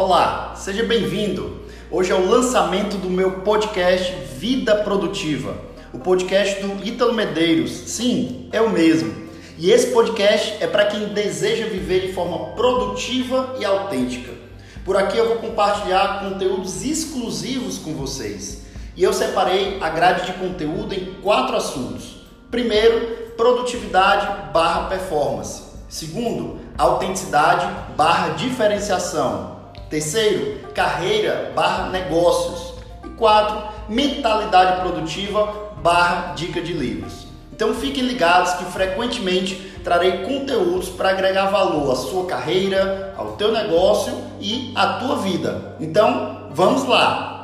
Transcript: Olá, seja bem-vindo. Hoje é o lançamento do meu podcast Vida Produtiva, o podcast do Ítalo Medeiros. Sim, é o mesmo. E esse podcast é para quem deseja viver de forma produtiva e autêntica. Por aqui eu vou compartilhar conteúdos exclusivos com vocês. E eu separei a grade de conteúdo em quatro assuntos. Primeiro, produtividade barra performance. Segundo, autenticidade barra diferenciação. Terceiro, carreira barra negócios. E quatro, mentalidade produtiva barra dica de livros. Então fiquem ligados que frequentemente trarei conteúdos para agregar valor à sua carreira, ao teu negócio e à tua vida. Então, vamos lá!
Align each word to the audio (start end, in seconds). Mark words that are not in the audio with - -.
Olá, 0.00 0.54
seja 0.54 0.84
bem-vindo. 0.84 1.58
Hoje 1.90 2.12
é 2.12 2.14
o 2.14 2.24
lançamento 2.24 2.96
do 2.98 3.10
meu 3.10 3.40
podcast 3.40 4.12
Vida 4.36 4.76
Produtiva, 4.76 5.56
o 5.92 5.98
podcast 5.98 6.64
do 6.64 6.86
Ítalo 6.86 7.12
Medeiros. 7.12 7.72
Sim, 7.72 8.48
é 8.52 8.60
o 8.60 8.70
mesmo. 8.70 9.12
E 9.58 9.72
esse 9.72 9.88
podcast 9.88 10.56
é 10.62 10.68
para 10.68 10.84
quem 10.84 11.08
deseja 11.08 11.66
viver 11.66 12.06
de 12.06 12.12
forma 12.12 12.50
produtiva 12.50 13.56
e 13.58 13.64
autêntica. 13.64 14.32
Por 14.84 14.96
aqui 14.96 15.18
eu 15.18 15.26
vou 15.26 15.38
compartilhar 15.38 16.30
conteúdos 16.30 16.84
exclusivos 16.84 17.78
com 17.78 17.92
vocês. 17.94 18.66
E 18.94 19.02
eu 19.02 19.12
separei 19.12 19.78
a 19.80 19.88
grade 19.88 20.26
de 20.26 20.32
conteúdo 20.34 20.94
em 20.94 21.14
quatro 21.14 21.56
assuntos. 21.56 22.18
Primeiro, 22.52 23.32
produtividade 23.36 24.52
barra 24.52 24.82
performance. 24.90 25.60
Segundo, 25.88 26.60
autenticidade 26.78 27.66
barra 27.96 28.28
diferenciação. 28.34 29.57
Terceiro, 29.90 30.68
carreira 30.74 31.52
barra 31.54 31.88
negócios. 31.88 32.74
E 33.04 33.08
quatro, 33.10 33.68
mentalidade 33.88 34.80
produtiva 34.82 35.72
barra 35.82 36.34
dica 36.34 36.60
de 36.60 36.72
livros. 36.72 37.26
Então 37.52 37.74
fiquem 37.74 38.04
ligados 38.04 38.52
que 38.54 38.64
frequentemente 38.66 39.56
trarei 39.82 40.18
conteúdos 40.18 40.88
para 40.90 41.10
agregar 41.10 41.46
valor 41.46 41.90
à 41.90 41.96
sua 41.96 42.26
carreira, 42.26 43.14
ao 43.16 43.32
teu 43.32 43.50
negócio 43.50 44.12
e 44.40 44.72
à 44.76 44.98
tua 44.98 45.16
vida. 45.16 45.76
Então, 45.80 46.48
vamos 46.52 46.84
lá! 46.86 47.37